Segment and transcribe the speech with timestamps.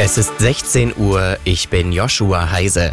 [0.00, 2.92] Es ist 16 Uhr, ich bin Joshua Heise.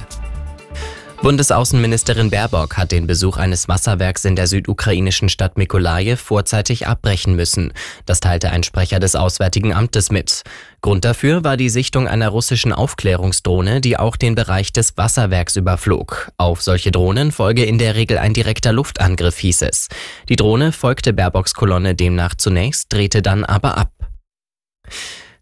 [1.21, 7.73] Bundesaußenministerin Baerbock hat den Besuch eines Wasserwerks in der südukrainischen Stadt Mikolaje vorzeitig abbrechen müssen.
[8.07, 10.41] Das teilte ein Sprecher des Auswärtigen Amtes mit.
[10.81, 16.31] Grund dafür war die Sichtung einer russischen Aufklärungsdrohne, die auch den Bereich des Wasserwerks überflog.
[16.37, 19.89] Auf solche Drohnen folge in der Regel ein direkter Luftangriff, hieß es.
[20.27, 23.91] Die Drohne folgte Baerbocks Kolonne demnach zunächst, drehte dann aber ab.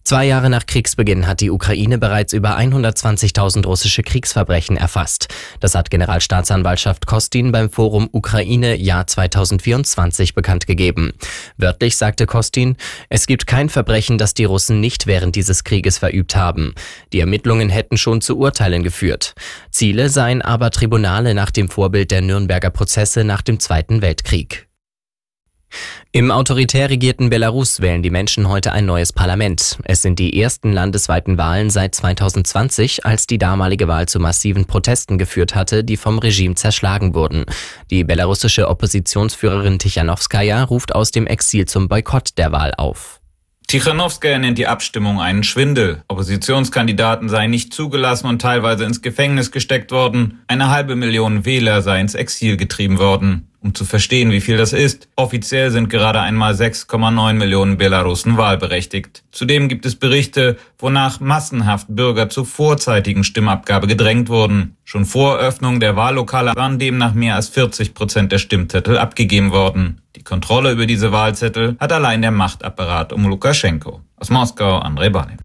[0.05, 5.33] Zwei Jahre nach Kriegsbeginn hat die Ukraine bereits über 120.000 russische Kriegsverbrechen erfasst.
[5.61, 11.13] Das hat Generalstaatsanwaltschaft Kostin beim Forum Ukraine Jahr 2024 bekannt gegeben.
[11.57, 12.75] Wörtlich sagte Kostin,
[13.07, 16.75] es gibt kein Verbrechen, das die Russen nicht während dieses Krieges verübt haben.
[17.13, 19.35] Die Ermittlungen hätten schon zu Urteilen geführt.
[19.71, 24.67] Ziele seien aber Tribunale nach dem Vorbild der Nürnberger Prozesse nach dem Zweiten Weltkrieg.
[26.11, 29.79] Im autoritär regierten Belarus wählen die Menschen heute ein neues Parlament.
[29.83, 35.17] Es sind die ersten landesweiten Wahlen seit 2020, als die damalige Wahl zu massiven Protesten
[35.17, 37.45] geführt hatte, die vom Regime zerschlagen wurden.
[37.89, 43.19] Die belarussische Oppositionsführerin Tichanowskaja ruft aus dem Exil zum Boykott der Wahl auf.
[43.67, 46.03] Tichanowskaja nennt die Abstimmung einen Schwindel.
[46.07, 50.43] Oppositionskandidaten seien nicht zugelassen und teilweise ins Gefängnis gesteckt worden.
[50.47, 54.73] Eine halbe Million Wähler sei ins Exil getrieben worden um zu verstehen, wie viel das
[54.73, 55.07] ist.
[55.15, 59.23] Offiziell sind gerade einmal 6,9 Millionen Belarussen wahlberechtigt.
[59.31, 64.75] Zudem gibt es Berichte, wonach massenhaft Bürger zur vorzeitigen Stimmabgabe gedrängt wurden.
[64.83, 70.01] Schon vor Öffnung der Wahllokale waren demnach mehr als 40 Prozent der Stimmzettel abgegeben worden.
[70.15, 74.01] Die Kontrolle über diese Wahlzettel hat allein der Machtapparat um Lukaschenko.
[74.17, 75.42] Aus Moskau, Andrei Banin.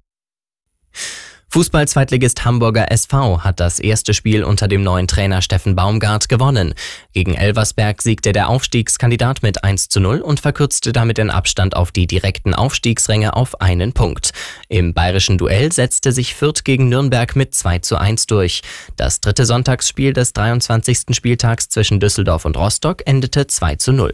[1.50, 6.74] Fußball-Zweitligist Hamburger SV hat das erste Spiel unter dem neuen Trainer Steffen Baumgart gewonnen.
[7.14, 11.91] Gegen Elversberg siegte der Aufstiegskandidat mit 1 zu 0 und verkürzte damit den Abstand auf
[11.91, 14.32] die direkten Aufstiegsränge auf einen Punkt.
[14.69, 18.60] Im bayerischen Duell setzte sich Fürth gegen Nürnberg mit 2 zu 1 durch.
[18.96, 21.16] Das dritte Sonntagsspiel des 23.
[21.16, 24.12] Spieltags zwischen Düsseldorf und Rostock endete 2 zu 0.